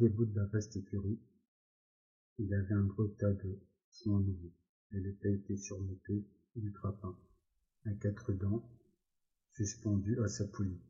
[0.00, 1.18] des bouts de la vaste écurie,
[2.38, 3.58] il avait un gros tas de
[3.90, 4.50] foin nouveau,
[4.92, 6.24] et le paix était surmonté
[6.56, 7.14] du grappin,
[7.84, 8.66] à quatre dents,
[9.52, 10.80] suspendu à sa poulie.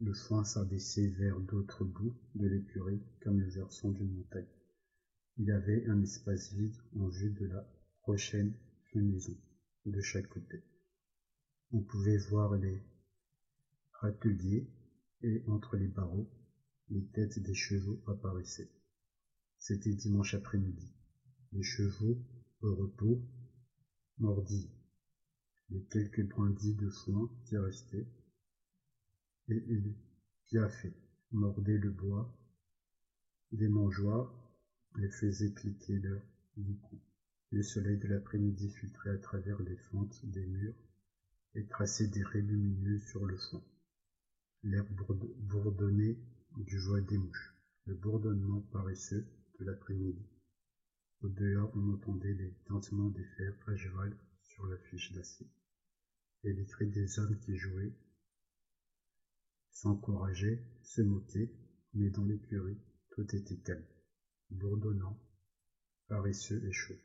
[0.00, 4.44] Le foin s'abaissait vers d'autres bouts de l'écurie comme le versant d'une montagne.
[5.38, 7.66] Il avait un espace vide en vue de la
[8.02, 8.52] prochaine
[8.94, 9.36] maison
[9.86, 10.62] de chaque côté.
[11.72, 12.82] On pouvait voir les
[13.92, 14.68] râteliers
[15.22, 16.28] et entre les barreaux,
[16.90, 18.70] les têtes des chevaux apparaissaient.
[19.58, 20.92] C'était dimanche après-midi.
[21.52, 22.18] Les chevaux,
[22.60, 23.22] au repos,
[24.18, 24.78] mordillaient
[25.70, 28.06] les quelques brindilles de foin qui restaient,
[29.48, 29.94] et ils
[30.46, 30.96] piaffaient,
[31.32, 32.34] mordaient le bois
[33.52, 34.34] des mangeoires
[34.98, 36.26] et faisaient cliquer leurs
[36.82, 37.02] coups.
[37.50, 40.74] Le soleil de l'après-midi filtrait à travers les fentes des murs
[41.54, 43.62] et traçait des raies lumineuses sur le fond.
[44.64, 46.18] L'air bourdonnait
[46.56, 47.54] du joie des mouches,
[47.86, 49.26] le bourdonnement paresseux
[49.58, 50.26] de l'après-midi.
[51.22, 53.76] Au dehors, on entendait les tintements des fers à
[54.42, 55.46] sur la fiche d'acier,
[56.44, 57.92] et les cris des hommes qui jouaient,
[59.70, 61.52] s'encourageaient, se moquaient,
[61.94, 62.78] mais dans l'écurie,
[63.10, 63.86] tout était calme,
[64.50, 65.20] bourdonnant,
[66.08, 66.98] paresseux et chaud.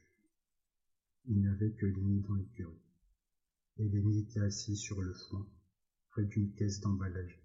[1.25, 2.81] Il n'y avait que Lenny dans l'écurie,
[3.77, 5.45] et Lenny était assis sur le flanc,
[6.09, 7.42] près d'une caisse d'emballage,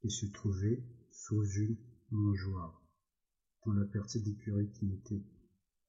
[0.00, 1.76] qui se trouvait sous une
[2.10, 2.82] mangeoire,
[3.68, 5.22] dans la partie d'écurie qui n'était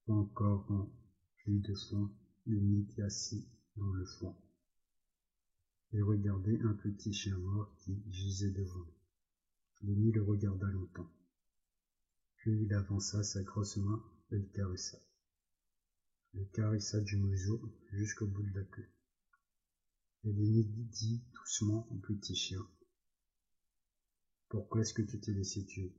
[0.06, 2.12] pas encore remplie de foin,
[2.46, 4.36] Lenny était assis dans le foin
[5.94, 8.84] et regardait un petit chien mort qui gisait devant
[9.82, 10.12] lui.
[10.12, 11.10] Le regarda longtemps.
[12.36, 15.00] Puis il avança sa grosse main et le caressa.
[16.34, 18.90] Le caressa du museau jusqu'au bout de la queue.
[20.26, 22.68] Et Lenny dit doucement au petit chien.
[24.50, 25.94] Pourquoi est-ce que tu t'es laissé tuer?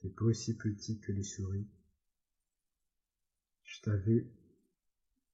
[0.00, 1.68] T'es pas aussi petit que les souris.
[3.62, 4.26] Je t'avais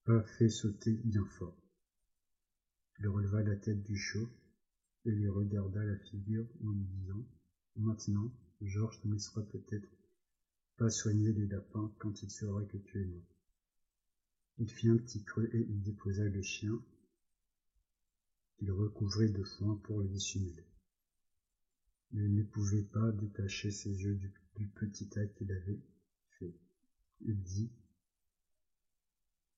[0.05, 1.56] pas fait sauter bien fort.
[2.99, 4.28] Il releva la tête du chaud
[5.06, 7.27] et lui regarda la figure en lui disant
[7.77, 8.31] Maintenant,
[8.61, 9.89] Georges ne laissera peut-être
[10.77, 13.34] pas soigner les lapins quand il saura que tu es mort.
[14.59, 16.78] Il fit un petit creux et il déposa le chien
[18.59, 20.65] qu'il recouvrait de foin pour le dissimuler.
[22.17, 25.81] Il ne pouvait pas détacher ses yeux du, petit tas qu'il avait
[26.39, 26.55] fait.
[27.23, 27.73] Il dit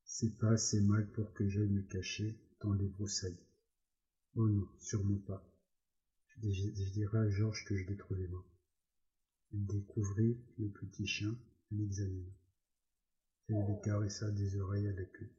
[0.07, 3.37] C'est pas assez mal pour que j'aille me cacher dans les broussailles.
[4.37, 5.47] Oh non, sûrement pas.
[6.43, 8.51] Je, dirai à Georges que je l'ai trouvé mort.
[9.53, 11.39] Il découvrit le petit chien,
[11.71, 12.33] l'examina,
[13.51, 15.31] et il caressa des oreilles à la queue.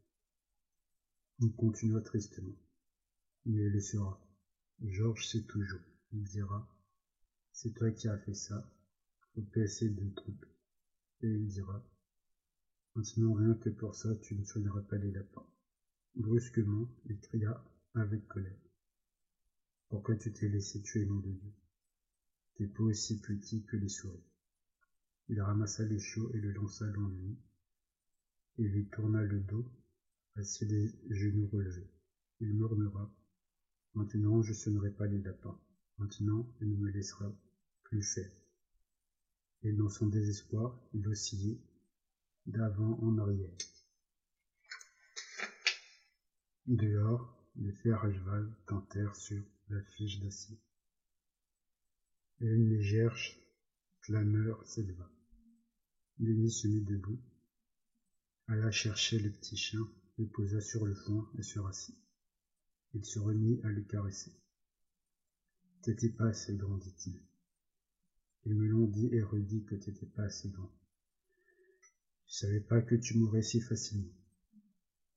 [1.40, 2.56] Il continua tristement.
[3.48, 4.22] Mais il le sera.
[4.84, 5.82] Georges sait toujours.
[6.12, 6.68] Il dira,
[7.60, 8.72] c'est toi qui as fait ça.
[9.34, 10.48] Faut pas essayer de me tromper.
[11.24, 11.84] Et il dira,
[12.94, 15.48] maintenant rien que pour ça, tu ne soigneras pas les lapins.
[16.14, 18.62] Brusquement, il cria avec colère.
[19.90, 21.52] Pourquoi tu t'es laissé tuer, nom de Dieu?
[22.58, 24.24] T'es pas aussi petit que les souris.
[25.28, 27.40] Il ramassa les chiots et le lança dans lui,
[28.60, 29.68] et lui tourna le dos,
[30.36, 31.90] assis les genoux relevés.
[32.40, 33.12] Il murmura.
[33.96, 35.60] Maintenant je sonnerai pas les lapins.
[35.98, 37.36] Maintenant il ne me laissera
[37.90, 38.20] plus.
[39.64, 41.60] Et dans son désespoir, il oscillait
[42.46, 43.58] d'avant en arrière.
[46.68, 50.58] Dehors, les fers à cheval tentèrent sur la fiche d'acier.
[52.42, 53.16] Et une légère
[54.02, 55.10] clameur s'éleva.
[56.20, 57.20] Lenny se mit debout,
[58.48, 59.88] alla chercher le petit chien,
[60.18, 61.98] le posa sur le foin et se rassit.
[62.94, 64.32] Il se remit à le caresser.
[65.84, 67.27] T'étais pas assez grand, dit-il.
[68.50, 70.72] Ils me l'ont dit et redit que t'étais pas assez grand.
[72.28, 74.14] Je savais pas que tu mourrais si facilement.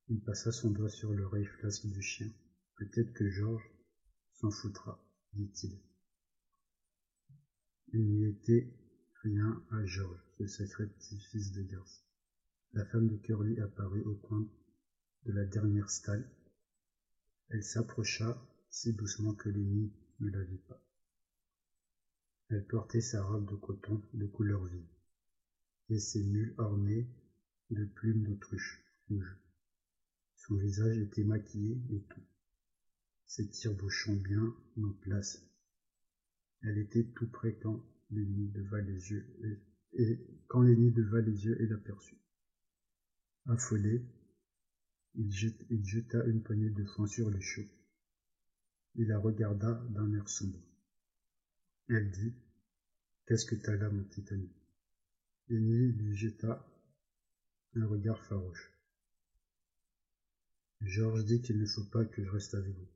[0.09, 2.29] Il passa son doigt sur l'oreille flasque du chien.
[2.75, 3.71] Peut-être que Georges
[4.33, 5.01] s'en foutra,
[5.35, 5.79] dit-il.
[7.93, 8.75] Il n'y était
[9.23, 12.05] rien à Georges, ce sacré petit fils de garce.
[12.73, 14.51] La femme de Curly apparut au coin
[15.27, 16.29] de la dernière stalle.
[17.51, 20.85] Elle s'approcha si doucement que Lenny ne la vit pas.
[22.51, 24.89] Elle portait sa robe de coton de couleur vive
[25.91, 27.09] et ses mules ornées
[27.71, 29.37] de plumes d'autruche rouge.
[30.37, 32.23] Son visage était maquillé et tout.
[33.27, 35.41] Ses tire-bouchons bien en place.
[36.63, 39.27] Elle était tout près quand Lenny leva les yeux
[39.93, 40.19] et,
[40.49, 42.19] quand Lenny leva les yeux et l'aperçut.
[43.47, 44.05] Affolé,
[45.15, 47.67] il, jeta une poignée de foin sur le chaud.
[48.97, 50.70] Il la regarda d'un air sombre.
[51.93, 52.33] Elle dit
[53.27, 54.49] Qu'est-ce que t'as là, mon petit ami?
[55.49, 56.65] Lenny lui jeta
[57.75, 58.71] un regard farouche.
[60.83, 62.89] Georges dit qu'il ne faut pas que je reste avec vous.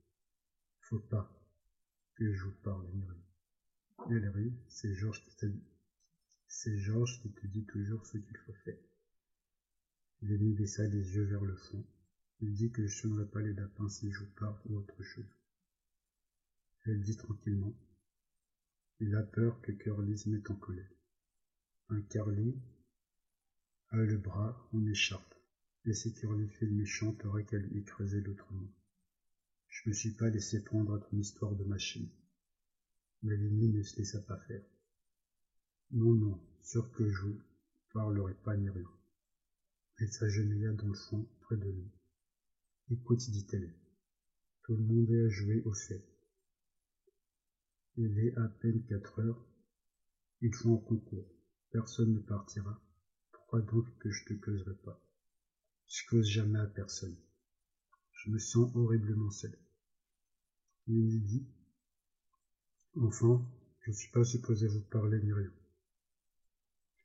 [0.79, 1.29] Faut pas
[2.15, 3.21] que je vous parle, Myriam.
[4.11, 5.67] Elle rit, c'est Georges qui t'a dit.
[6.47, 8.79] C'est Georges qui te dit toujours ce qu'il faut faire.
[10.21, 11.85] Lenny baissa les yeux vers le fond.
[12.39, 15.35] Il dit que je sonnerai pas les lapins si je vous parle ou autre chose.
[16.85, 17.75] Elle dit tranquillement.
[19.01, 20.89] Il a peur que Curly se mette en colère.
[21.89, 22.55] Un Carly
[23.89, 25.35] a le bras en écharpe,
[25.85, 28.71] et si Curly fait le méchant, t'aurais qu'à lui creuser l'autrement.
[29.67, 32.09] Je me suis pas laissé prendre à ton histoire de machine.
[33.21, 34.63] Mais Lenny ne se laissa pas faire.
[35.91, 37.41] Non, non, sûr que je vous
[37.93, 38.89] parlerai pas ni rien.
[39.97, 41.91] Elle s'agenouilla dans le fond, près de lui.
[42.91, 43.73] Écoute, dit-elle,
[44.63, 46.14] tout le monde est à jouer au fait.
[47.97, 49.45] Il est à peine quatre heures.
[50.41, 51.31] Ils font un concours.
[51.71, 52.81] Personne ne partira.
[53.31, 55.01] Pourquoi donc que je te causerai pas?
[55.87, 57.15] Je cause jamais à personne.
[58.11, 59.57] Je me sens horriblement seul.
[60.87, 61.47] Il dit
[62.95, 63.49] Enfant,
[63.81, 65.53] je ne suis pas supposé vous parler ni rien.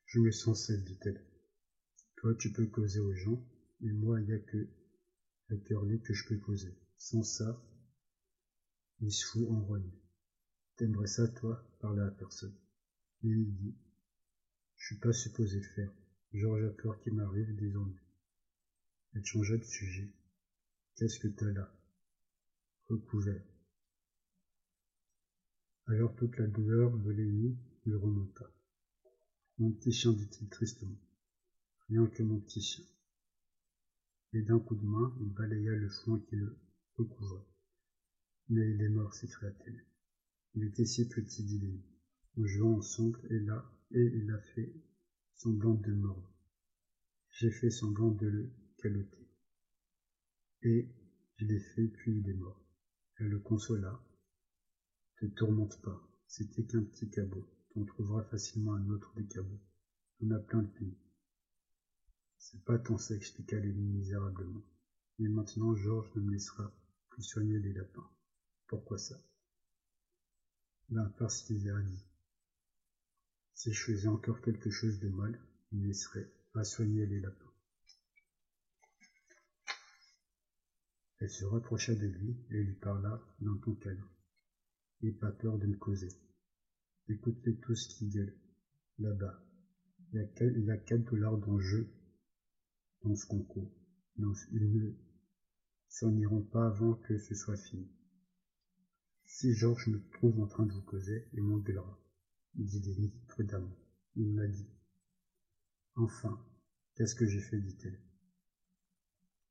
[0.06, 1.24] Je me sens seul, dit-elle.
[2.16, 3.44] Toi, tu peux causer aux gens,
[3.80, 4.68] et moi, il n'y a que
[5.48, 6.76] la Curly que je peux causer.
[6.98, 7.62] Sans ça,
[9.00, 9.90] il se fout en rogne.
[10.80, 12.54] T'aimerais ça, toi, parler à personne.
[13.22, 13.74] il dit,
[14.78, 15.92] je suis pas supposé le faire.
[16.32, 18.00] Georges a peur qu'il m'arrive des ennuis.
[19.12, 20.08] Elle changea de sujet.
[20.94, 21.70] Qu'est-ce que t'as là?
[22.88, 23.44] Recouvert.
[25.88, 28.50] Alors toute la douleur de Lénie lui remonta.
[29.58, 30.98] Mon petit chien, dit-il tristement.
[31.90, 32.86] Rien que mon petit chien.
[34.32, 36.56] Et d'un coup de main, il balaya le foin qui le
[36.96, 37.44] recouvrait.
[38.48, 39.84] Mais il est mort, s'écria-t-elle.
[40.54, 41.84] Il était si petit, dit Lénie.
[42.36, 44.72] On jouant ensemble, et là, et il a fait
[45.36, 46.32] semblant de mordre.
[47.30, 49.28] J'ai fait semblant de le caloter.
[50.62, 50.88] Et
[51.36, 52.64] je l'ai fait, puis il est mort.
[53.16, 54.04] Elle le consola.
[55.16, 57.46] Te tourmente pas, c'était qu'un petit cabot.
[57.76, 59.60] On trouvera facilement un autre des cabots.
[60.20, 60.98] On a plein de pays.
[62.38, 64.64] C'est pas tant ça, expliqua Lénie misérablement.
[65.18, 66.74] Mais maintenant, Georges ne me laissera
[67.10, 68.10] plus soigner les lapins.
[68.66, 69.16] Pourquoi ça?
[71.18, 72.04] Parce qu'il a dit.
[73.54, 75.38] Si je faisais encore quelque chose de mal,
[75.72, 77.52] il ne laisserait pas soigner les lapins.
[81.20, 84.08] Elle se rapprocha de lui et lui parla d'un ton calme.
[85.02, 86.08] N'aie pas peur de me causer.
[87.08, 88.38] Écoutez tous qui gueulent.
[88.98, 89.42] Là-bas,
[90.12, 91.88] il y a quatre dollars d'enjeu
[93.04, 93.72] dans ce concours.
[94.16, 94.92] Ils ne
[95.88, 97.88] s'en iront pas avant que ce soit fini.
[99.32, 101.98] Si Georges me trouve en train de vous causer, il m'engueulera,
[102.56, 103.74] dit Denis prudemment.
[104.16, 104.68] Il m'a dit.
[105.94, 106.44] Enfin,
[106.94, 107.98] qu'est-ce que j'ai fait dit-elle.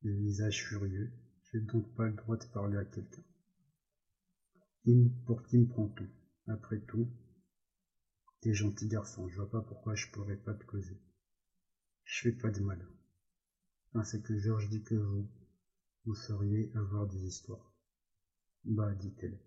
[0.02, 1.10] Le visage furieux,
[1.50, 3.24] j'ai donc pas le droit de parler à quelqu'un.
[5.24, 6.06] Pour qui me prend-on
[6.46, 7.08] Après tout,
[8.42, 11.00] t'es gentil garçon, je vois pas pourquoi je pourrais pas te causer.
[12.04, 12.86] Je fais pas de mal.
[13.88, 15.26] Enfin, c'est que Georges dit que vous,
[16.04, 17.74] vous feriez avoir des histoires.
[18.64, 19.40] Bah, dit-elle.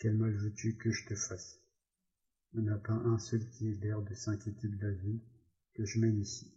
[0.00, 1.60] Quel mal veux-tu que je te fasse?
[2.54, 5.20] Il n'y a pas un seul qui ait l'air de s'inquiéter de la vie
[5.74, 6.50] que je mène ici.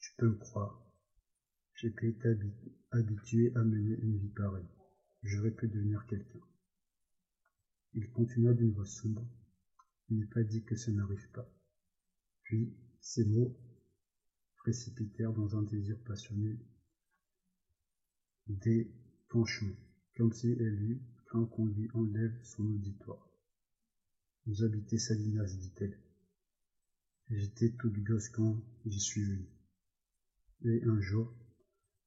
[0.00, 0.84] Tu peux me croire.
[1.76, 2.36] J'ai été
[2.90, 4.66] habitué à mener une vie pareille.
[5.22, 6.40] J'aurais pu devenir quelqu'un.
[7.94, 9.24] Il continua d'une voix sombre.
[10.08, 11.48] Il n'est pas dit que ça n'arrive pas.
[12.42, 13.56] Puis, ces mots
[14.56, 16.58] précipitèrent dans un désir passionné
[18.48, 18.92] des
[19.28, 19.78] penchements,
[20.16, 21.00] comme si elle eût
[21.32, 23.26] qu'on lui enlève son auditoire.
[24.46, 25.98] Vous habitez Salinas, dit-elle.
[27.30, 29.48] J'étais toute gosse quand j'y suis venu.
[30.64, 31.34] Et un jour,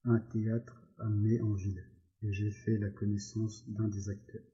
[0.04, 1.84] un théâtre a mené en ville,
[2.22, 4.46] et j'ai fait la connaissance d'un des acteurs.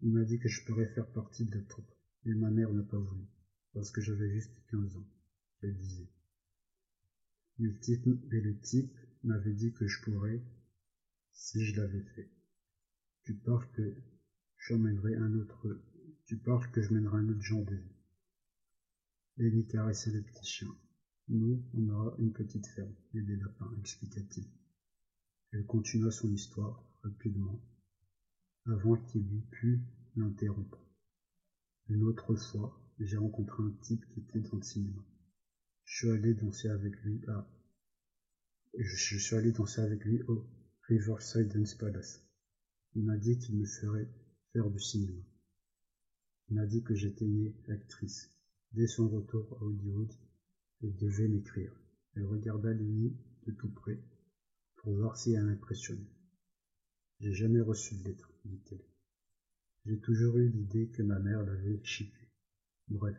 [0.00, 2.82] Il m'a dit que je pourrais faire partie de la troupe, et ma mère n'a
[2.82, 3.26] pas voulu,
[3.72, 5.08] parce que j'avais juste 15 ans,
[5.62, 6.10] elle disait.
[7.58, 10.42] Mais type, le type m'avait dit que je pourrais
[11.32, 12.39] si je l'avais fait.
[13.30, 13.94] Tu penses que
[14.58, 15.80] j'emmènerai un autre,
[16.26, 20.76] tu penses que je mènerai un autre genre de caressait le petit chien.
[21.28, 24.48] Nous, on aura une petite ferme et des lapins, expliqua-t-il.
[25.52, 27.62] Elle continua son histoire rapidement,
[28.66, 29.80] avant qu'il eût pu
[30.16, 30.84] l'interrompre.
[31.88, 35.04] Une autre fois, j'ai rencontré un type qui était dans le cinéma.
[35.84, 37.48] Je suis allé danser avec lui à,
[38.76, 40.44] je suis allé danser avec lui au
[40.88, 42.26] Riverside Dance Palace.
[42.96, 44.08] Il m'a dit qu'il me ferait
[44.52, 45.22] faire du cinéma.
[46.48, 48.30] Il m'a dit que j'étais née actrice.
[48.72, 50.12] Dès son retour à Hollywood,
[50.82, 51.72] elle devait m'écrire.
[52.14, 53.16] Elle regarda Lily
[53.46, 53.98] de tout près
[54.76, 56.10] pour voir si elle impressionnait.
[57.20, 58.84] J'ai jamais reçu de lettre, dit-elle.
[59.86, 62.18] J'ai toujours eu l'idée que ma mère l'avait chippé.
[62.88, 63.16] Bref,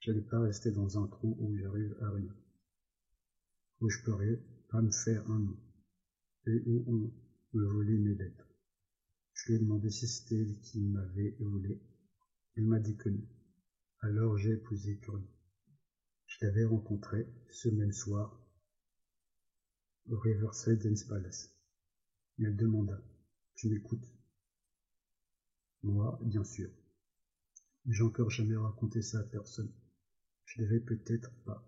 [0.00, 2.34] j'allais pas rester dans un trou où j'arrive à rien.
[3.80, 5.56] Où je pourrais pas me faire un nom.
[6.46, 8.45] Et où on me volait mes lettres.
[9.36, 11.78] Je lui ai demandé si c'était elle qui m'avait volé.
[12.56, 13.28] Elle m'a dit que non.
[14.00, 15.28] Alors j'ai épousé Curly.
[16.26, 18.42] Je l'avais rencontrée ce même soir
[20.06, 21.54] au Riverside Dance Palace.
[22.38, 22.98] Elle demanda
[23.54, 24.10] Tu m'écoutes?
[25.82, 26.70] Moi, bien sûr.
[27.88, 29.72] J'ai encore jamais raconté ça à personne.
[30.46, 31.62] Je devais peut-être pas.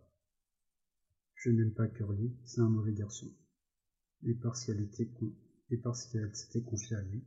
[1.35, 3.31] Je n'aime pas Curly, c'est un mauvais garçon.
[4.23, 5.31] Et parce qu'elle était con,
[5.69, 7.23] et parce qu'elle s'était confiée à lui,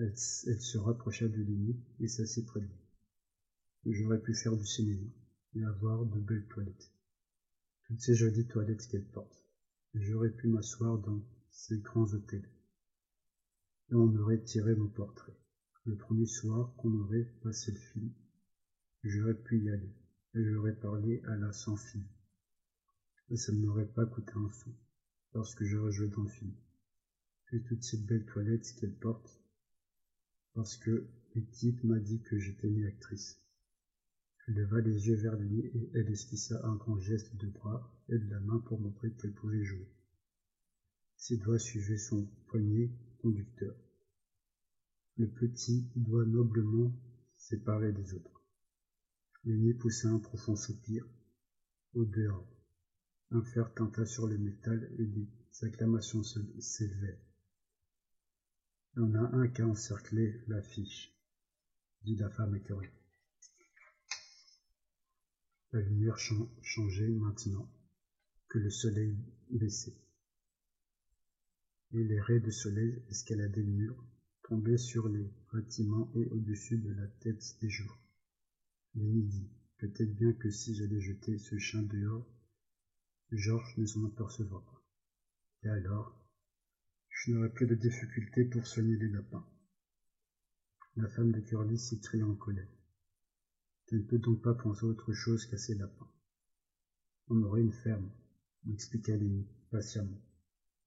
[0.00, 3.92] elle, se rapprocha de Lenny et s'assit près de lui.
[3.92, 5.06] J'aurais pu faire du cinéma
[5.54, 6.90] et avoir de belles toilettes.
[7.84, 9.44] Toutes ces jolies toilettes qu'elle porte.
[9.94, 12.48] J'aurais pu m'asseoir dans ces grands hôtels.
[13.90, 15.36] Et on aurait tiré mon portrait.
[15.84, 18.10] Le premier soir qu'on aurait passé le film,
[19.02, 19.92] j'aurais pu y aller,
[20.34, 22.06] et j'aurais parlé à la sans fille.
[23.30, 24.70] Et ça ne m'aurait pas coûté un sou,
[25.32, 26.54] parce que j'aurais joué dans le film.
[27.52, 29.39] Et toutes ces belles toilettes qu'elle porte,
[30.54, 33.40] parce que l'équipe m'a dit que j'étais une actrice.
[34.46, 38.18] Elle leva les yeux vers lui et elle esquissa un grand geste de bras et
[38.18, 39.88] de la main pour montrer qu'elle pouvait jouer.
[41.16, 43.76] Ses doigts suivaient son poignet conducteur.
[45.18, 46.92] Le petit doigt noblement
[47.36, 48.42] séparé des autres.
[49.44, 51.06] L'aîné poussa un profond soupir.
[51.94, 52.48] Au dehors,
[53.30, 55.28] un fer tinta sur le métal et des
[55.62, 57.29] acclamations s'élevèrent.
[58.96, 61.14] Il y en a un qui a encerclé l'affiche,
[62.02, 62.92] dit la femme écœurée.
[65.72, 67.70] La lumière changeait maintenant
[68.48, 69.16] que le soleil
[69.50, 69.96] baissait.
[71.92, 74.04] Et les raies de soleil escaladaient le mur,
[74.42, 77.96] tombaient sur les bâtiments et au-dessus de la tête des jours.
[78.96, 82.26] Lenny dit, peut-être bien que si j'allais jeter ce chien dehors,
[83.30, 84.84] Georges ne s'en apercevra pas.
[85.62, 86.19] Et alors,
[87.22, 89.46] je n'aurais plus de difficulté pour soigner les lapins.
[90.96, 92.72] La femme de Curly s'écria en colère.
[93.88, 96.10] Tu ne peux donc pas penser autre chose qu'à ces lapins.
[97.28, 98.10] On aurait une ferme,
[98.72, 100.22] expliqua Lénie, patiemment.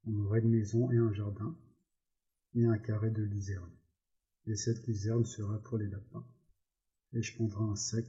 [0.06, 1.56] On aurait une maison et un jardin,
[2.56, 3.72] et un carré de luzerne.
[4.48, 6.25] Et cette luzerne sera pour les lapins.
[7.13, 8.08] Et je prendrai un sac,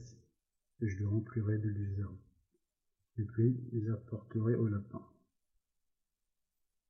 [0.81, 2.17] et je le remplirai de luzerne.
[3.19, 5.14] Et puis, je apporterai aux lapins.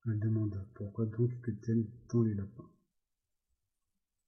[0.07, 2.69] Elle demanda pourquoi donc que t'aimes tant les lapins.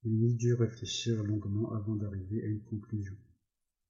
[0.02, 3.16] Il dut réfléchir longuement avant d'arriver à une conclusion.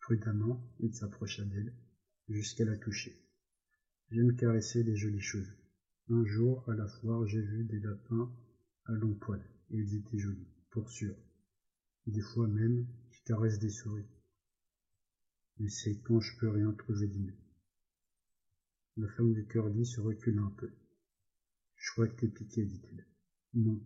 [0.01, 1.73] Prudemment, il s'approcha d'elle,
[2.29, 3.17] jusqu'à la toucher.
[4.11, 5.51] J'aime caresser les jolies choses.
[6.11, 8.31] Un jour, à la foire, j'ai vu des lapins
[8.87, 9.41] à long poil,
[9.71, 11.15] et ils étaient jolis, pour sûr.
[12.07, 14.07] Des fois même, je caresse des souris.
[15.59, 17.37] Mais c'est quand je peux rien trouver mieux.
[18.97, 20.71] La femme de Curly se recula un peu.
[21.79, 23.07] Je crois que t'es piqué, dit-elle.
[23.55, 23.81] Non,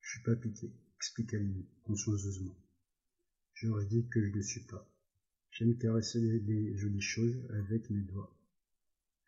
[0.00, 2.56] je suis pas piqué, expliqua Lily, consciencieusement.
[3.54, 4.86] Georges dit que je ne suis pas.
[5.50, 8.36] J'aime caresser les, jolies choses avec mes doigts,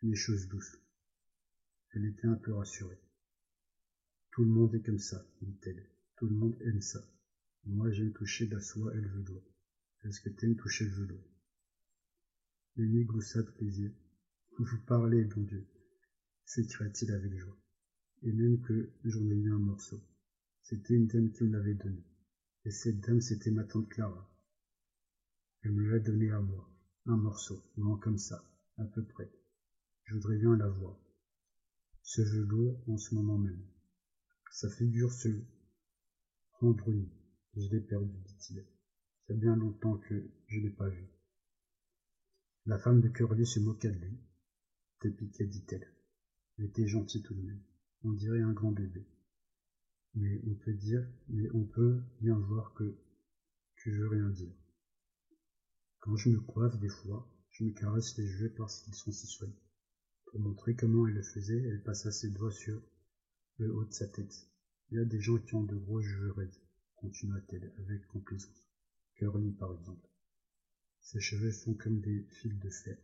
[0.03, 0.77] les choses douces.
[1.93, 2.99] Elle était un peu rassurée.
[4.31, 5.89] Tout le monde est comme ça, dit-elle.
[6.17, 7.01] Tout le monde aime ça.
[7.65, 9.49] Moi, j'aime toucher la soie et le velours.
[10.03, 11.29] Est-ce que t'aimes toucher le velours
[12.75, 13.91] Lily gloussa de plaisir.
[14.57, 15.65] Vous parlez, bon Dieu,
[16.45, 17.57] s'écria-t-il avec joie?
[18.23, 20.01] Et même que j'en ai eu un morceau.
[20.61, 22.03] C'était une dame qui me l'avait donné.
[22.65, 24.29] Et cette dame, c'était ma tante Clara.
[25.61, 26.69] Elle me l'a donné à moi,
[27.05, 28.43] un morceau, grand comme ça,
[28.77, 29.31] à peu près.
[30.05, 30.97] Je voudrais bien la voir.
[32.01, 33.63] Ce velours en ce moment même.
[34.51, 35.29] Sa figure se
[36.53, 37.11] rembrunit.
[37.55, 38.65] Je l'ai perdu, dit-il.
[39.27, 41.07] C'est bien longtemps que je l'ai pas vu.
[42.65, 44.17] La femme de Curly se moqua de lui.
[44.99, 45.87] T'es piqué, dit-elle.
[46.57, 47.61] Il était gentil tout de même.
[48.03, 49.05] On dirait un grand bébé.
[50.15, 52.97] Mais on peut dire, mais on peut bien voir que
[53.75, 54.53] tu veux rien dire.
[55.99, 59.27] Quand je me coiffe des fois, je me caresse les cheveux parce qu'ils sont si
[59.27, 59.53] soyeux.
[60.25, 62.81] Pour montrer comment elle le faisait, elle passa ses doigts sur
[63.57, 64.47] le haut de sa tête.
[64.91, 66.55] Il y a des gens qui ont de gros cheveux raides,
[66.95, 68.69] continua-t-elle avec complaisance.
[69.15, 70.07] Curly, par exemple.
[71.01, 72.97] Ses cheveux sont comme des fils de fer,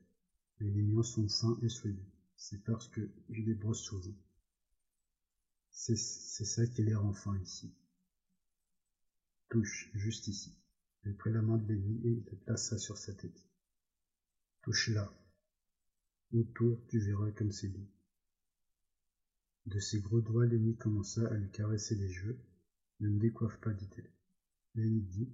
[0.60, 2.06] mais les miens sont fins et soyeux.
[2.38, 4.16] C'est parce que je les brosse souvent.
[5.77, 7.13] C'est ça qui les rend
[7.44, 7.75] ici.
[9.50, 10.58] Touche, juste ici.
[11.03, 13.46] Elle prit la main de Lenny et la plaça sur sa tête.
[14.62, 15.13] Touche-la.
[16.32, 17.88] Autour, tu verras comme c'est doux.
[19.65, 22.39] De ses gros doigts, Lenny commença à lui caresser les cheveux.
[23.01, 24.10] Ne me décoiffe pas, dit-elle.
[24.75, 25.29] Lenny dit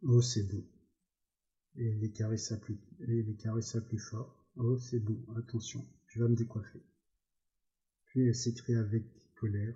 [0.00, 0.66] Oh, c'est beau.
[1.76, 4.48] Et elle les caressa plus, et les caressa plus fort.
[4.56, 6.82] Oh, c'est bon, attention, tu vas me décoiffer.
[8.12, 9.04] Puis elle s'écria avec
[9.36, 9.74] colère.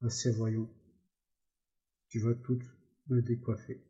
[0.00, 0.70] Assez voyons.
[2.08, 2.64] Tu vas toutes
[3.08, 3.82] me décoiffer.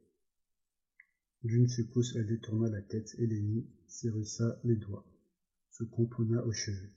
[1.45, 5.07] D'une secousse, elle détourna la tête et Lenny s'érissa les doigts,
[5.71, 6.91] se componna aux cheveux.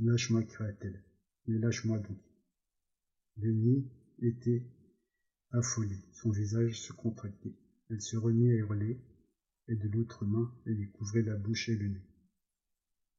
[0.00, 1.02] Lâche-moi, cria-t-elle.
[1.46, 2.20] Mais lâche-moi donc.
[3.38, 4.66] Lenny était
[5.52, 7.56] affolée, son visage se contractait.
[7.88, 9.00] Elle se remit à hurler,
[9.68, 12.06] et de l'autre main, elle lui couvrait la bouche et le nez.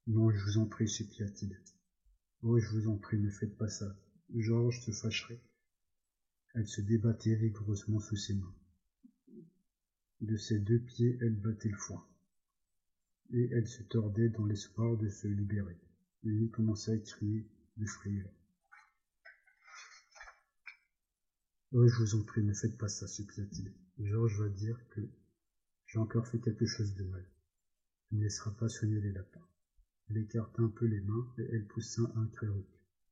[0.05, 1.59] Non, je vous en prie, supplia-t-il.
[2.47, 3.97] Oh, je vous en prie, ne faites pas ça.
[4.35, 5.41] Georges se fâcherait.
[6.53, 8.55] Elle se débattait vigoureusement sous ses mains.
[10.21, 12.07] De ses deux pieds, elle battait le foin.
[13.33, 15.75] Et elle se tordait dans l'espoir de se libérer.
[16.21, 18.31] Lui commença à crier de frayeur.
[21.71, 23.73] Oh, je vous en prie, ne faites pas ça, supplia-t-il.
[23.97, 25.01] Georges va dire que
[25.87, 27.25] j'ai encore fait quelque chose de mal.
[28.11, 29.47] Il ne laissera pas soigner les lapins.
[30.09, 32.47] Elle écarta un peu les mains et elle poussa un cri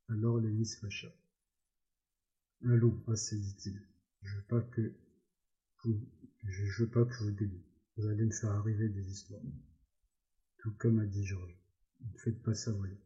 [0.09, 1.12] Alors Lenny se fâcha.
[2.65, 3.81] Allons, assez, dit-il.
[4.21, 4.93] Je veux pas que
[5.83, 6.00] vous,
[6.43, 7.63] je veux pas que vous gueuliez.
[7.97, 9.41] Vous allez me faire arriver des histoires.
[10.57, 11.57] Tout comme a dit Georges.
[12.01, 12.97] Ne faites pas ça voler.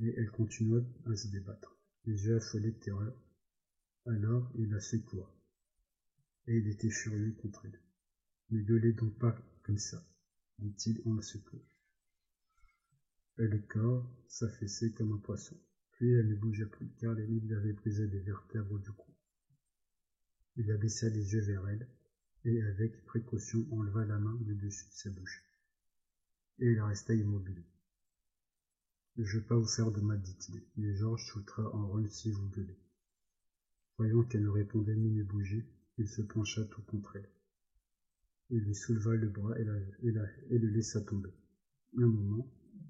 [0.00, 3.14] Et elle continua à se débattre, les yeux affolés de terreur.
[4.06, 5.34] Alors il la secoua.
[6.46, 7.80] Et il était furieux contre elle.
[8.50, 10.04] Ne gueulez donc pas comme ça,
[10.58, 11.62] dit-il en la secouant.
[13.40, 15.56] Et le corps s'affaissait comme un poisson.
[15.92, 19.10] Puis elle ne bougea plus, car les lui avait brisé les vertèbres du cou.
[20.56, 21.88] Il abaissa les yeux vers elle,
[22.44, 25.42] et avec précaution enleva la main du dessus de sa bouche.
[26.58, 27.64] Et il resta immobile.
[29.16, 32.30] Je ne veux pas vous faire de mal, dit-il, mais Georges sautera en rôle si
[32.30, 32.78] vous gueulez.
[33.96, 37.28] Voyant qu'elle ne répondait ni ne bougeait, il se pencha tout contre elle.
[38.50, 41.32] Il lui souleva le bras et, et, le laissa tomber.
[41.96, 42.46] Un moment,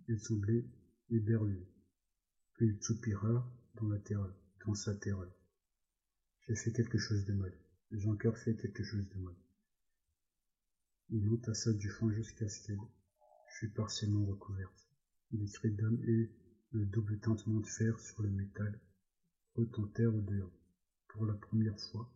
[0.09, 0.65] il semblait
[1.11, 1.67] éberlué.
[2.55, 4.35] Puis il soupira dans la terreur,
[4.67, 5.33] dans sa terreur.
[6.47, 7.53] J'ai fait quelque chose de mal.
[7.91, 9.35] J'ai encore fait quelque chose de mal.
[11.11, 12.81] Il entassa du fond jusqu'à ce qu'elle
[13.59, 14.89] fût partiellement recouverte.
[15.33, 16.31] Les cris d'homme et
[16.73, 18.81] le double tintement de fer sur le métal
[19.55, 20.53] retentèrent au dehors.
[21.09, 22.13] Pour la première fois,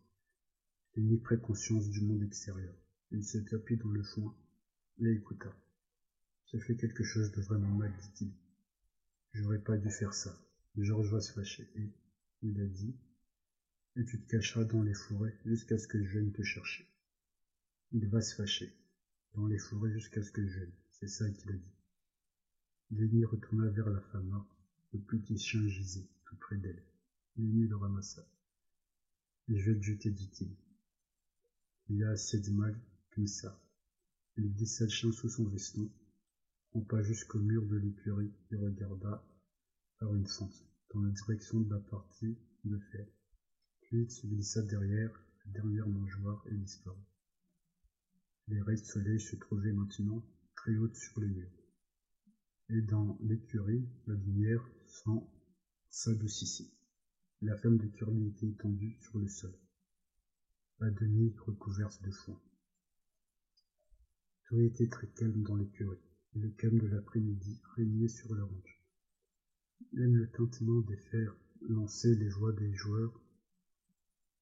[0.95, 2.75] il n'y prit conscience du monde extérieur.
[3.11, 4.33] Il se tapit dans le foin
[4.99, 5.53] et écouta.
[6.47, 8.31] J'ai fait quelque chose de vraiment mal, dit-il.
[9.33, 10.37] J'aurais pas dû faire ça.
[10.77, 11.69] Georges va se fâcher.
[11.75, 11.89] Et
[12.41, 12.95] il a dit,
[13.95, 16.87] et tu te cacheras dans les forêts jusqu'à ce que je vienne te chercher.
[17.91, 18.73] Il va se fâcher.
[19.33, 20.73] Dans les forêts jusqu'à ce que je vienne.
[20.91, 21.75] C'est ça qu'il a dit.
[22.91, 24.49] Lenny retourna vers la femme morte.
[24.93, 26.83] Le petit chien gisait tout près d'elle.
[27.37, 28.25] Lenny le ramassa.
[29.47, 30.55] Je vais te jeter, dit-il.
[31.89, 32.79] Il y a assez de mal
[33.11, 33.59] comme ça.
[34.37, 35.89] Il glissa le chien sous son veston,
[36.81, 39.25] pas jusqu'au mur de l'écurie et regarda
[39.99, 43.07] par une fente dans la direction de la partie de fer.
[43.81, 45.11] Puis il se glissa derrière
[45.45, 46.99] la dernière mangeoire et disparut.
[48.47, 50.23] Les rayons de soleil se trouvaient maintenant
[50.55, 51.49] très hautes sur le mur.
[52.69, 54.67] Et dans l'écurie, la lumière
[55.89, 56.71] s'adoucissait.
[57.41, 59.53] La femme de Curly était étendue sur le sol,
[60.79, 62.41] à demi recouverte de foin.
[64.45, 65.99] Tout était très calme dans l'écurie,
[66.35, 68.83] le calme de l'après-midi régnait sur le ranch.
[69.93, 73.21] Même le tintement des fers lançait les voix des joueurs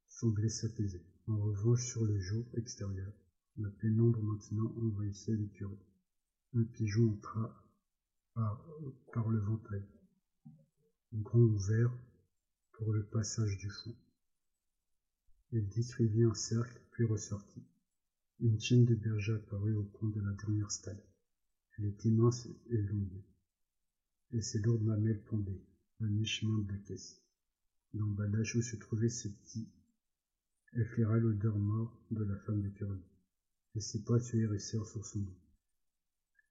[0.07, 1.03] semblait s'apaiser.
[1.27, 3.13] En revanche, sur le jour extérieur,
[3.57, 5.77] la pénombre maintenant envahissait l'écurie.
[6.55, 7.63] Un pigeon entra
[8.33, 9.85] par, le ventail,
[11.13, 11.95] grand ouvert
[12.71, 13.95] pour le passage du fond.
[15.51, 17.63] Il décrivit un cercle, puis ressortit.
[18.39, 21.01] Une chaîne de berger apparut au coin de la dernière stalle.
[21.77, 23.23] Elle était mince et longue,
[24.31, 25.65] et ses lourdes mamelles pendaient,
[26.01, 27.21] à mi-chemin de la caisse.
[27.93, 29.69] L'emballage où se trouvait ses petits
[30.81, 33.01] flaira l'odeur mort de la femme de Curly,
[33.75, 35.37] et ses pas se hérissèrent sur son dos.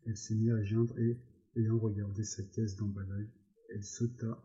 [0.07, 1.21] Elle se mit à geindre et,
[1.57, 3.29] ayant regardé sa caisse d'emballage,
[3.71, 4.43] elle sauta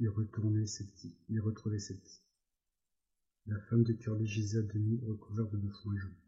[0.00, 2.22] et retournait ses petits, et retrouvait ses petits.
[3.46, 6.23] La femme de Curly gisait à demi recouverte de foin jaune.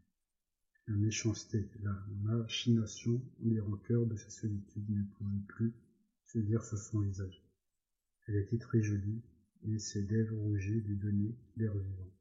[0.87, 5.73] La méchanceté, la machination, les rancœurs de sa solitude ne pouvaient plus
[6.25, 7.43] se dire sur son visage.
[8.27, 9.21] Elle était très jolie,
[9.63, 12.11] et ses lèvres rougies lui donnaient l'air vivant.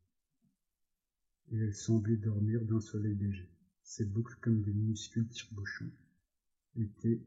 [1.52, 3.48] et elle semblait dormir d'un soleil léger.
[3.82, 5.90] Ses boucles, comme des minuscules tire-bouchons,
[6.76, 7.20] étaient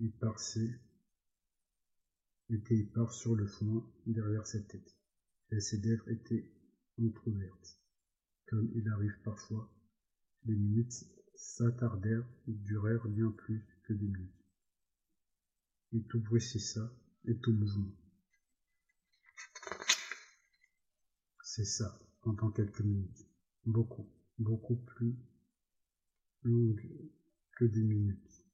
[0.00, 0.58] éparses,
[2.50, 4.94] étaient épars sur le front derrière sa tête,
[5.50, 6.50] et ses lèvres étaient
[6.98, 7.80] entrouvertes.
[8.46, 9.72] Comme il arrive parfois,
[10.46, 11.04] les minutes
[11.34, 14.32] s'attardèrent et durèrent bien plus que des minutes.
[15.92, 16.92] Et tout bruit cessa,
[17.26, 17.94] et tout mouvement.
[21.42, 23.26] C'est ça, pendant quelques minutes.
[23.64, 25.16] Beaucoup, beaucoup plus
[26.42, 27.10] longues
[27.56, 28.44] que des minutes.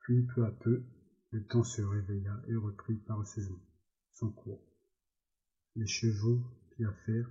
[0.00, 0.84] Puis, peu à peu,
[1.30, 3.62] le temps se réveilla et reprit paresseusement
[4.12, 4.64] son cours.
[5.74, 7.30] Les chevaux piaffèrent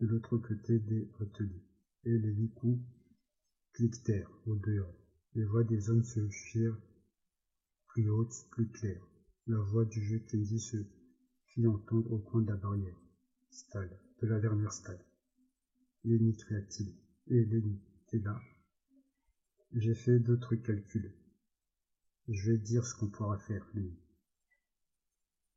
[0.00, 1.62] de l'autre côté des retenues,
[2.06, 2.78] et les vicous
[3.72, 4.94] cliquetèrent au dehors.
[5.34, 6.78] Les voix des hommes se firent
[7.88, 9.06] plus hautes, plus claires.
[9.46, 10.76] La voix du jeu Kenzie se
[11.46, 13.00] fit entendre au coin de la barrière.
[13.50, 15.04] Stade, de la dernière stade.
[16.04, 16.94] Lenny cria-t-il.
[17.28, 18.40] Et Lenny, t'es là
[19.72, 21.12] J'ai fait d'autres calculs.
[22.28, 23.98] Je vais dire ce qu'on pourra faire, Lenny.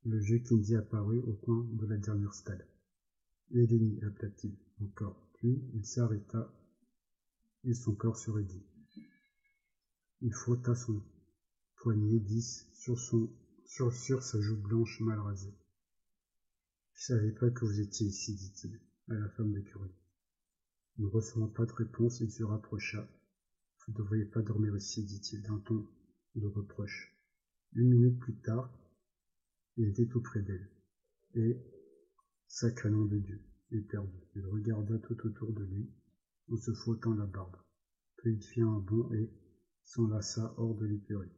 [0.05, 2.65] Le jeu Kenzie apparut au coin de la dernière stade.
[3.51, 5.26] Et Lenny, appela-t-il encore.
[5.37, 6.53] Puis il s'arrêta
[7.63, 8.65] et son corps se raidit.
[10.21, 11.01] Il frotta son
[11.77, 13.29] poignet dix sur son
[13.67, 15.53] sur, sa joue blanche mal rasée.
[16.93, 19.63] Je savais pas que vous étiez ici, dit-il à la femme de.
[20.97, 23.07] Ne recevant pas de réponse, il se rapprocha.
[23.85, 25.87] Vous ne devriez pas dormir ici, dit-il d'un ton
[26.35, 27.13] de reproche.
[27.73, 28.73] Une minute plus tard,
[29.75, 30.71] il était tout près d'elle.
[31.35, 31.61] Et,
[32.47, 33.41] sacré nom de Dieu,
[33.71, 35.89] éperdu, il regarda tout autour de lui,
[36.49, 37.55] en se frottant la barbe.
[38.17, 39.29] Puis il fit un bond et
[39.83, 41.31] s'enlaça hors de l'écurie.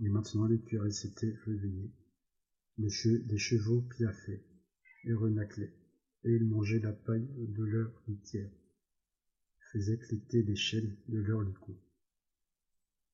[0.00, 1.92] Et maintenant l'écurie s'était réveillée.
[2.78, 4.44] Les, che chevaux piaffaient
[5.04, 5.74] et renaclaient,
[6.24, 8.50] et ils mangeaient la paille de leur litière,
[9.72, 11.76] faisaient cliqueter les chaînes de leur licou.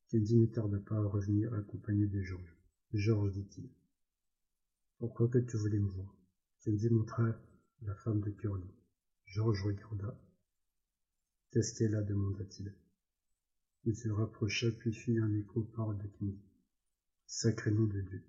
[0.09, 2.57] Kenzie ne tarda pas à revenir accompagné de Georges.
[2.95, 3.71] Georges, dit-il.
[4.99, 6.17] Pourquoi que tu voulais me voir?
[6.65, 7.39] Kenzie montra
[7.83, 8.71] la femme de Curly.
[9.27, 10.19] Georges regarda.
[11.51, 12.75] Qu'est-ce qu'elle a demanda-t-il.
[13.85, 16.45] Il se rapprocha puis fit un écho par de Kenzie.
[17.27, 18.23] Sacré nom de Dieu.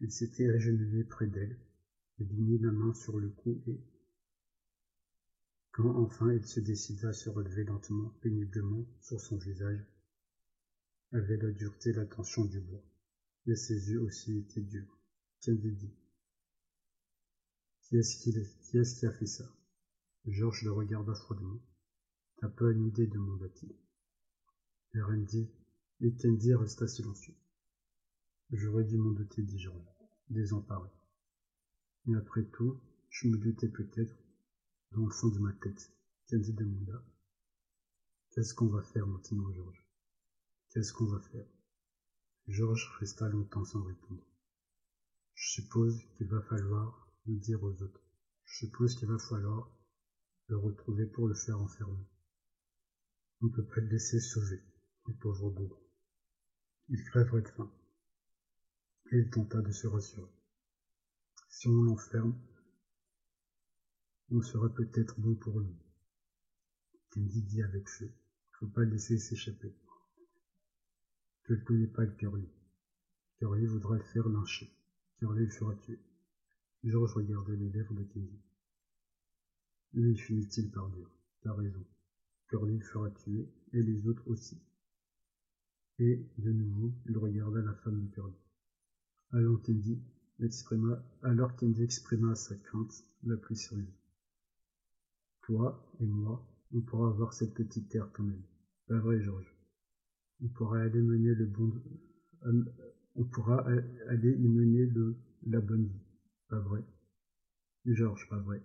[0.00, 1.56] Il s'était agenouillé près d'elle,
[2.18, 3.80] lui mit la main sur le cou et,
[5.72, 9.84] quand enfin il se décida à se relever lentement, péniblement, sur son visage,
[11.12, 12.82] avait la dureté et la tension du bois,
[13.46, 14.98] et ses yeux aussi étaient durs.
[15.46, 15.94] dit
[17.86, 19.48] Qui est-ce qui, qui, est qui a fait ça?
[20.26, 21.62] Georges le regarda froidement.
[22.38, 23.76] T'as pas une idée demanda-t-il.
[25.00, 25.48] Randy
[26.00, 27.36] et Candy resta silencieux.
[28.50, 29.86] J'aurais dû m'en douter, dit Georges,
[30.30, 30.90] désemparé.
[32.06, 34.16] Mais après tout, je me doutais peut-être,
[34.90, 35.92] dans le fond de ma tête.
[36.28, 37.04] Candy demanda.
[38.32, 39.86] Qu'est-ce qu'on va faire maintenant, Georges?
[40.70, 41.46] Qu'est-ce qu'on va faire?
[42.48, 44.26] Georges resta longtemps sans répondre.
[45.34, 48.02] Je suppose qu'il va falloir le dire aux autres.
[48.44, 49.70] Je suppose qu'il va falloir
[50.48, 52.06] le retrouver pour le faire enfermer.
[53.40, 54.62] On ne peut pas le laisser sauver,
[55.06, 55.80] le pauvre bougre.
[56.88, 57.70] Il crèverait de faim.
[59.12, 60.30] Et il tenta de se rassurer.
[61.48, 62.36] Si on l'enferme,
[64.30, 65.76] on sera peut-être bon pour lui.
[67.10, 68.12] Candy dit avec feu.
[68.58, 69.74] Faut pas le laisser s'échapper.
[71.44, 72.48] Je ne connais pas le Curly.
[73.38, 74.72] Curly voudra le faire lyncher.
[75.18, 76.00] Curly le fera tuer.
[76.86, 78.38] Georges regardait les lèvres de Candy.
[79.92, 81.10] Lui finit-il par dire.
[81.40, 81.84] T'as raison.
[82.48, 84.56] Curly le fera tuer, et les autres aussi.
[85.98, 88.36] Et, de nouveau, il regarda la femme de Curly.
[89.32, 90.00] Alors Candy
[90.38, 93.98] exprima, alors Candy exprima sa crainte la plus sérieuse.
[95.42, 98.42] Toi et moi, on pourra avoir cette petite terre quand même.
[98.86, 99.52] Pas vrai, Georges?
[100.40, 101.72] On pourra aller mener le bon,
[102.44, 102.64] euh,
[103.32, 103.66] pourra
[104.08, 106.05] aller y mener le, la bonne vie.
[106.48, 106.84] Pas vrai?
[107.86, 108.62] Georges, pas vrai.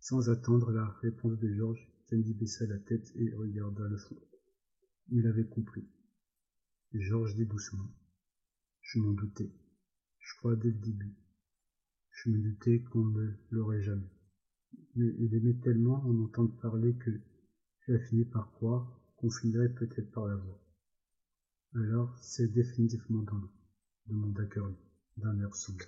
[0.00, 4.16] Sans attendre la réponse de Georges, Candy baissa la tête et regarda le fond.
[5.10, 5.86] Il avait compris.
[6.94, 7.90] Georges dit doucement.
[8.80, 9.52] Je m'en doutais.
[10.20, 11.14] Je crois dès le début.
[12.10, 14.10] Je me doutais qu'on ne l'aurait jamais.
[14.94, 17.10] Mais il aimait tellement en entendre parler que
[17.86, 20.58] j'ai fini par croire qu'on finirait peut-être par la voir.
[21.74, 23.52] Alors, c'est définitivement dans l'eau,
[24.06, 24.76] demanda Curly,
[25.18, 25.84] d'un air sombre.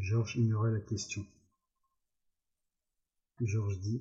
[0.00, 1.26] Georges ignorait la question.
[3.40, 4.00] Georges dit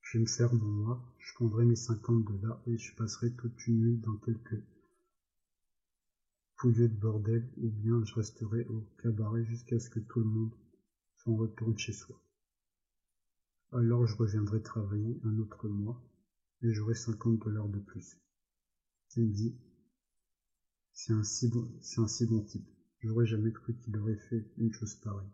[0.00, 3.80] Je me faire mon mois, je prendrai mes cinquante dollars et je passerai toute une
[3.80, 4.62] nuit dans quelques
[6.54, 10.54] fouilleux de bordel, ou bien je resterai au cabaret jusqu'à ce que tout le monde
[11.16, 12.22] s'en retourne chez soi.
[13.72, 16.00] Alors je reviendrai travailler un autre mois
[16.62, 18.18] et j'aurai 50 dollars de plus.
[19.16, 19.58] Il dit,
[20.92, 22.68] c'est un si bon type.
[23.04, 25.28] J'aurais jamais cru qu'il aurait fait une chose pareille.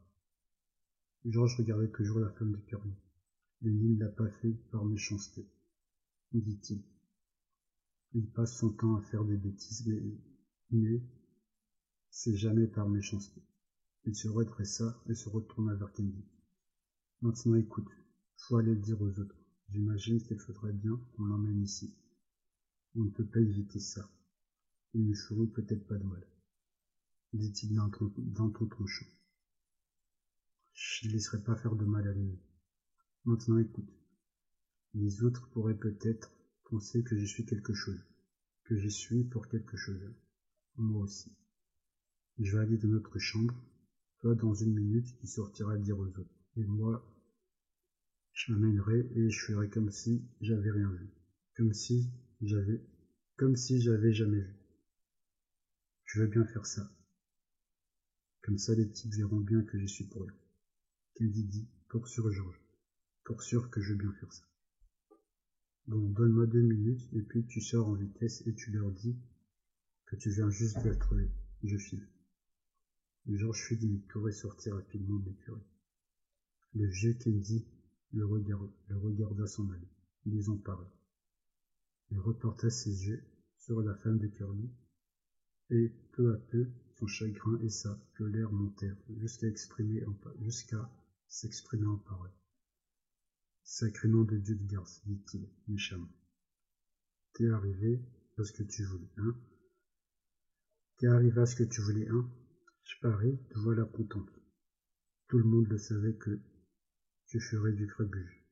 [1.25, 2.93] Georges regardait toujours la femme de Curly.
[3.63, 5.49] Il ne l'a pas fait par méchanceté,
[6.33, 6.83] dit-il.
[8.13, 10.03] Il passe son temps à faire des bêtises, mais,
[10.73, 11.01] mais
[12.11, 13.41] c'est jamais par méchanceté.
[14.05, 16.25] Il se redressa et se retourna vers Candy.
[17.21, 17.87] Maintenant écoute,
[18.35, 19.39] faut aller le dire aux autres.
[19.69, 21.95] J'imagine qu'il faudrait bien qu'on l'emmène ici.
[22.97, 24.11] On ne peut pas éviter ça.
[24.93, 26.27] Il ne ferait peut-être pas de mal,
[27.33, 27.91] dit-il d'un
[28.51, 29.07] ton tranchant.
[30.73, 32.39] Je ne laisserai pas faire de mal à lui.
[33.25, 33.91] Maintenant écoute.
[34.95, 36.33] Les autres pourraient peut-être
[36.65, 38.05] penser que je suis quelque chose,
[38.65, 40.13] que je suis pour quelque chose.
[40.77, 41.33] Moi aussi.
[42.39, 43.55] Je vais aller dans notre chambre.
[44.21, 46.41] Toi, dans une minute, tu sortiras dire aux autres.
[46.57, 47.07] Et moi,
[48.33, 51.11] je m'amènerai et je ferai comme si j'avais rien vu.
[51.57, 52.81] Comme si j'avais,
[53.37, 54.57] comme si j'avais jamais vu.
[56.05, 56.91] Je veux bien faire ça.
[58.43, 60.35] Comme ça, les types verront bien que je suis pour eux.
[61.17, 62.61] Candy dit, pour sûr, Georges.
[63.25, 64.45] Pour sûr que je veux bien faire ça.
[65.87, 69.19] Bon, donne-moi deux minutes, et puis tu sors en vitesse et tu leur dis
[70.07, 71.31] que tu viens juste de la trouver.
[71.63, 72.09] Je file.
[73.27, 75.67] Georges fit demi-tour et sortit rapidement de l'écurie.
[76.75, 77.67] Le vieux Candy
[78.13, 78.27] le,
[78.89, 79.89] le regarda s'en aller,
[80.27, 80.87] désemparé.
[82.11, 83.23] Il reporta ses yeux
[83.57, 84.71] sur la femme de Curly,
[85.71, 86.69] et peu à peu
[87.07, 90.91] chagrin et sa colère montèrent jusqu'à exprimer en, jusqu'à
[91.29, 92.33] s'exprimer en paroles.
[93.63, 96.13] Sacré de Dieu de garce, dit-il méchamment.
[97.35, 98.01] T'es arrivé
[98.39, 99.37] à ce que tu voulais, hein?
[100.99, 102.29] T'es arrivé à ce que tu voulais, hein?
[102.85, 104.29] Je parie, te voilà contente.
[105.29, 106.41] Tout le monde le savait que
[107.27, 108.45] tu ferais du crébuge.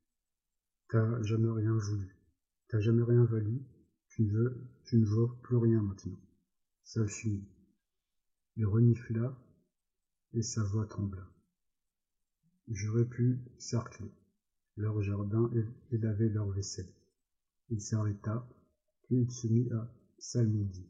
[0.89, 2.17] T'as jamais rien voulu.
[2.69, 3.61] T'as jamais rien valu.
[4.09, 6.21] Tu ne veux, tu ne veux plus rien maintenant.
[6.85, 7.49] Ça finit.
[8.59, 9.41] Il renifla
[10.33, 11.25] et sa voix trembla.
[12.67, 14.11] J'aurais pu cercler
[14.77, 15.49] leur jardin
[15.93, 16.93] et laver leur vaisselle.
[17.71, 18.49] Il s'arrêta,
[19.03, 20.89] puis il se mit à s'almoudir.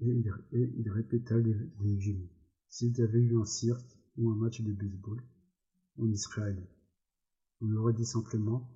[0.00, 2.30] Et il, répéta les, les
[2.70, 5.22] S'il y avait eu un cirque ou un match de baseball,
[6.16, 6.66] serait allé.
[7.60, 8.66] On aurait dit simplement,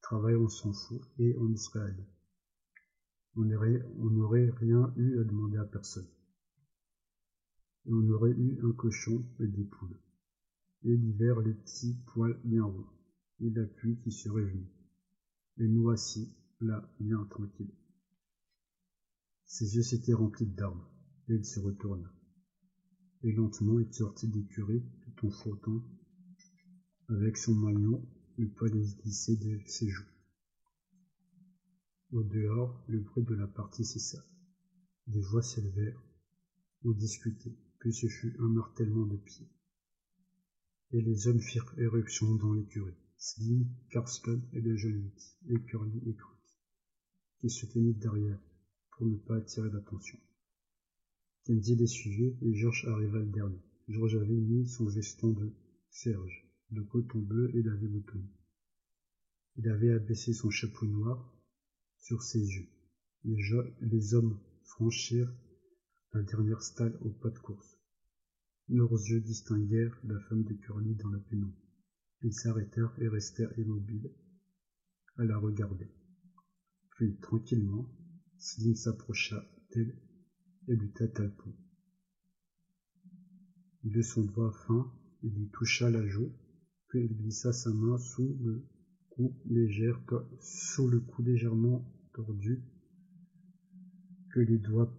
[0.00, 2.06] travail on s'en fout, et serait allé.
[3.36, 6.08] On n'aurait rien eu à demander à personne.
[7.86, 9.98] Et on aurait eu un cochon et des poules.
[10.84, 12.86] Et l'hiver, les petits poils bien ronds.
[13.40, 14.70] Et la pluie qui serait venue.
[15.58, 17.72] Et nous assis, là, bien tranquille.
[19.44, 20.84] Ses yeux s'étaient remplis de larmes,
[21.28, 22.12] et il se retourna.
[23.22, 24.82] Et lentement, il sortit d'écurie,
[25.16, 25.82] tout en frottant
[27.10, 30.08] avec son maillot le poil glissé de ses joues.
[32.12, 34.24] Au dehors, le bruit de la partie cessa.
[35.06, 36.00] Des voix s'élevèrent,
[36.84, 39.50] on discutait, puis ce fut un martèlement de pieds.
[40.92, 42.94] Et les hommes firent éruption dans l'écurie.
[43.16, 45.10] Slim, Carston et le jeune
[45.48, 46.38] et Curly et Croc,
[47.38, 48.40] qui se tenaient derrière
[48.92, 50.18] pour ne pas attirer l'attention.
[51.44, 53.60] Kenzie les suivait et George arriva le dernier.
[53.88, 55.52] George avait mis son veston de
[55.90, 58.28] serge de coton bleu et l'avait boutonné.
[59.56, 61.34] Il avait abaissé son chapeau noir
[61.98, 62.68] sur ses yeux.
[63.24, 65.32] Les, hommes franchirent
[66.12, 67.78] la dernière stalle au pas de course.
[68.68, 71.56] Leurs yeux distinguèrent la femme de Curly dans la pénombre.
[72.22, 74.10] Ils s'arrêtèrent et restèrent immobiles
[75.16, 75.90] à la regarder.
[76.90, 77.88] Puis, tranquillement,
[78.38, 79.96] Slim s'approcha d'elle
[80.68, 81.56] et lui tâta le pouls.
[83.84, 84.92] De son doigt fin,
[85.22, 86.32] il lui toucha la joue
[86.90, 88.66] puis il glissa sa main sous le
[89.10, 89.32] cou,
[90.40, 92.64] sous le cou légèrement tordu
[94.32, 94.92] que les doigts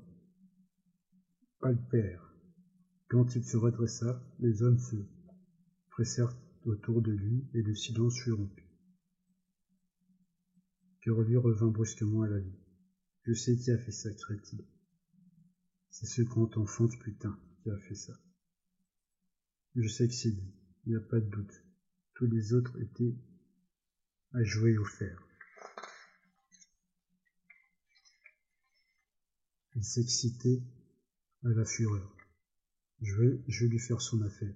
[1.61, 2.33] palpèrent.
[3.07, 4.95] Quand il se redressa, les hommes se
[5.89, 8.65] pressèrent autour de lui et le silence fut rompu.
[11.05, 12.59] lui revint brusquement à la vie.
[13.23, 14.65] Je sais qui a fait ça, cria-t-il.
[15.89, 18.13] C'est ce grand enfant de putain qui a fait ça.
[19.75, 20.53] Je sais que c'est lui,
[20.85, 21.63] il n'y a pas de doute
[22.21, 23.15] tous les autres étaient
[24.35, 25.27] à jouer au fer.
[29.75, 30.61] Il s'excitait
[31.43, 32.15] à la fureur.
[33.01, 34.53] Je vais, je vais lui faire son affaire.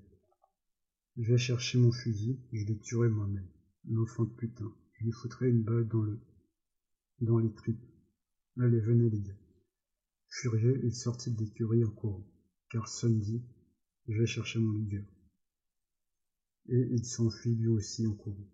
[1.17, 3.49] Je vais chercher mon fusil, je le tuerai moi-même.
[3.85, 4.71] L'enfant de putain.
[4.93, 6.19] Je lui foutrai une balle dans le,
[7.21, 7.83] dans les tripes.
[8.59, 9.39] Allez, venez les gars.
[10.29, 12.27] Furieux, il sortit de l'écurie en courant.
[12.69, 13.43] Carson dit
[14.07, 15.05] Je vais chercher mon ligueur.
[16.67, 18.49] Et il s'enfuit lui aussi en courant.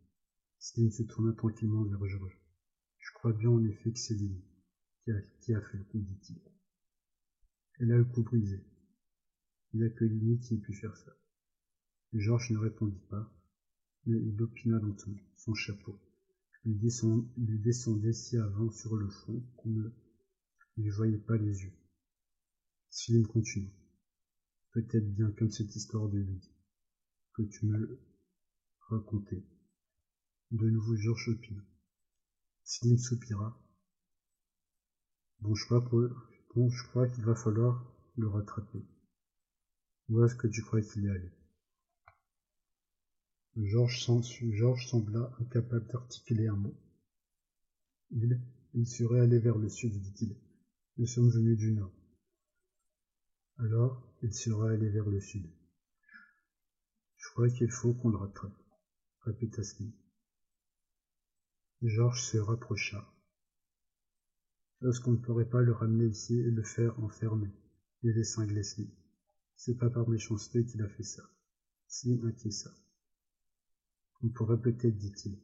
[0.59, 2.37] Slim se tourna tranquillement vers George.
[2.99, 4.43] Je crois bien en effet que c'est Lily
[5.03, 6.50] qui a, qui a fait le coup, dit-il.
[7.81, 8.63] Elle a le coup brisé.
[9.73, 11.17] Il a que qui ait pu faire ça.
[12.13, 13.33] Georges ne répondit pas,
[14.05, 15.99] mais il opina lentement, son chapeau.
[16.63, 19.89] Il, lui descendait si avant sur le front qu'on ne
[20.77, 21.73] lui voyait pas les yeux.
[22.91, 23.73] Slim continue.
[24.73, 26.39] Peut-être bien comme cette histoire de lui
[27.33, 27.99] que tu me
[28.89, 29.43] racontais.
[30.51, 31.65] De nouveau Georges opina.
[32.63, 33.59] Slim soupira.
[35.39, 35.83] Bon, je crois,
[36.55, 37.85] bon, je crois qu'il va falloir
[38.17, 38.83] le rattraper.
[40.09, 41.31] Où est-ce que tu crois qu'il est allé?
[43.57, 46.75] Georges sembla incapable d'articuler un mot.
[48.11, 48.39] Il,
[48.73, 50.35] il serait allé vers le sud, dit-il.
[50.97, 51.93] Nous sommes venus du nord.
[53.57, 55.49] Alors, il serait allé vers le sud.
[57.17, 58.57] Je crois qu'il faut qu'on le rattrape,
[59.21, 59.95] répéta Smith.
[61.81, 63.07] Georges se rapprocha.
[64.83, 67.51] Est-ce qu'on ne pourrait pas le ramener ici et le faire enfermer
[68.03, 68.91] et les cingler Smith
[69.55, 71.23] C'est pas par méchanceté qu'il a fait ça.
[71.87, 72.71] Smith inquiéta.
[74.23, 75.37] On pourrait peut-être, dit-il.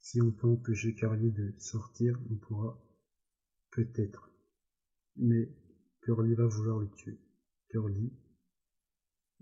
[0.00, 2.78] Si on peut empêcher Carly de sortir, on pourra
[3.70, 4.30] peut-être.
[5.16, 5.48] Mais
[6.02, 7.18] Curly va vouloir le tuer.
[7.68, 8.12] Curly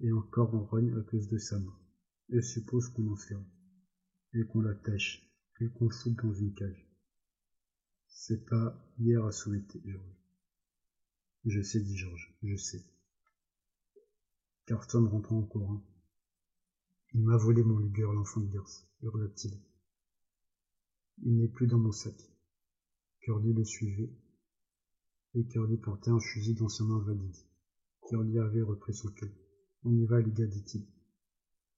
[0.01, 1.77] est encore en rogne à cause de sa main.
[2.31, 3.45] Elle suppose qu'on l'enferme
[4.35, 5.29] et qu'on l'attache
[5.61, 6.92] et qu'on le foute dans une cage.
[8.15, 10.17] C'est pas hier à souhaiter, George.
[11.45, 12.85] Je sais, dit George, je sais.
[14.67, 15.83] Carton rentra en courant.
[17.15, 19.59] Il m'a volé mon lugueur, l'enfant de Girls, hurla-t-il.
[21.25, 22.15] Il, n'est plus dans mon sac.
[23.21, 24.13] Curly le suivait,
[25.35, 27.37] et Curly portait un fusil dans sa main valide.
[28.09, 29.33] Curly avait repris son queue.
[29.85, 30.87] On y va, les dit-il.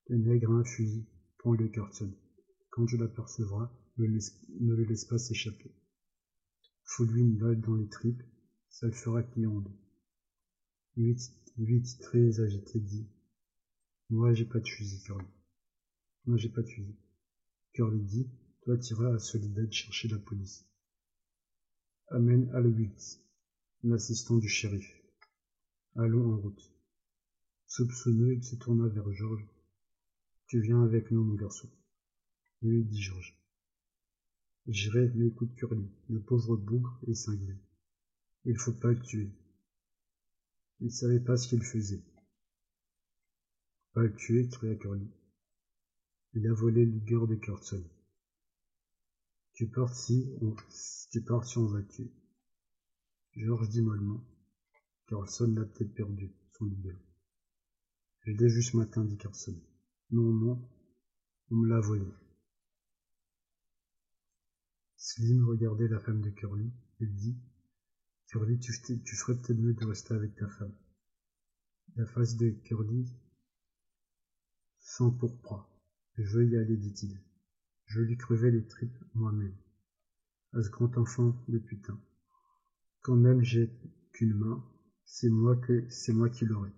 [0.09, 1.07] Le nègre a un fusil,
[1.38, 2.12] prends-le, Carton.
[2.70, 3.66] Quand je l'apercevrai,
[3.99, 5.73] ne, ne le laisse pas s'échapper.
[6.85, 8.23] Faut-lui une balle dans les tripes,
[8.68, 9.79] ça le fera plier en deux.
[10.97, 13.09] Huit, très agité, dit
[14.11, 15.27] moi, j'ai pas de fusil, Curly.
[16.27, 16.94] Moi, j'ai pas de fusil.
[17.73, 18.31] Curly dit,
[18.62, 20.66] toi, t'iras à Solidad chercher la police.
[22.09, 23.20] Amène Alowitz,
[23.83, 24.87] l'assistant du shérif.
[25.97, 26.70] Allons en route.
[27.66, 29.49] Soupçonneux, il se tourna vers Georges.
[30.47, 31.70] Tu viens avec nous, mon garçon.
[32.62, 33.37] Oui, dit Georges.
[34.66, 37.55] J'irai, mais écoute Curly, le pauvre bougre est cinglé.
[38.44, 39.31] Il faut pas le tuer.
[40.81, 42.03] Il savait pas ce qu'il faisait.
[43.92, 45.11] Pas le tuer, cria Curly.
[46.33, 47.85] Il a volé l'igueur de Carson.
[49.53, 50.57] Tu pars si on,
[51.11, 52.11] tu pars si on va le tuer.
[53.37, 54.24] George dit mollement.
[55.07, 56.98] Carlson l'a peut-être perdu, son ligueur.
[58.20, 59.61] Je l'ai vu ce matin, dit Carlson.
[60.11, 60.68] Non, non,
[61.50, 62.07] on me l'a volé.
[65.07, 67.37] Slim regardait la femme de Curly et dit
[68.27, 70.75] Curly, tu, tu ferais peut-être mieux de rester avec ta femme.
[71.97, 73.12] La face de Curly
[74.79, 75.69] sans pourpre.
[76.17, 77.21] Je veux y aller, dit-il.
[77.85, 79.55] Je lui crevais les tripes moi-même.
[80.55, 82.01] À ce grand enfant de putain.
[83.03, 83.71] Quand même j'ai
[84.14, 84.64] qu'une main,
[85.05, 86.73] c'est moi c'est moi qui l'aurai.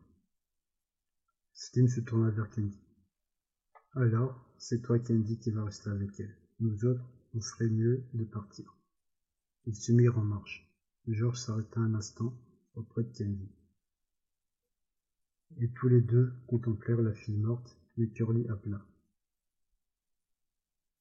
[1.52, 2.80] Slim se tourna vers Candy.
[3.92, 6.36] Alors, c'est toi Candy qui va rester avec elle.
[6.58, 8.76] Nous autres, on ferait mieux de partir.
[9.66, 10.70] Ils se mirent en marche.
[11.08, 12.36] Georges s'arrêta un instant
[12.74, 13.48] auprès de Candy.
[15.58, 18.84] Et tous les deux contemplèrent la fille morte et Curly appela.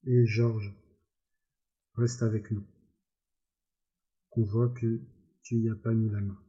[0.06, 0.74] Et Georges,
[1.96, 2.66] reste avec nous.
[4.30, 5.02] Qu'on voit que
[5.41, 6.39] tu n'y as pas mis la main.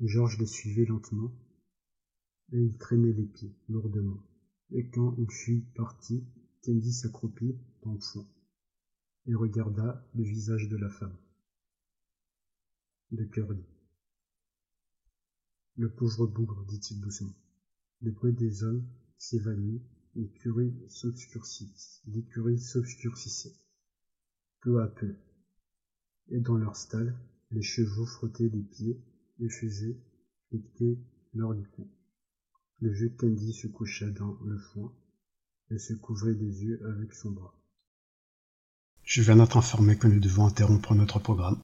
[0.00, 1.30] Georges les suivait lentement,
[2.52, 4.22] et il traînait les pieds lourdement.
[4.72, 6.24] Et quand il fut parti,
[6.62, 8.28] Candy s'accroupit dans le fond
[9.26, 11.16] et regarda le visage de la femme,
[13.12, 13.64] de Curly.
[15.76, 17.34] Le pauvre bougre, dit-il doucement.
[18.02, 18.86] Le bruit des hommes
[19.18, 19.80] s'évanouit,
[20.14, 23.54] l'écurie s'obscurcissait
[24.60, 25.14] peu à peu,
[26.28, 27.18] et dans leur stalle,
[27.50, 29.02] les chevaux frottaient les pieds
[29.38, 29.98] et faisaient
[30.52, 30.98] écouter
[31.34, 31.88] leur licou.
[32.80, 34.94] Le vieux Candy se coucha dans le foin
[35.70, 35.92] et se
[36.62, 37.54] yeux avec son bras.
[39.04, 41.58] Je viens d'être informé que nous devons interrompre notre programme.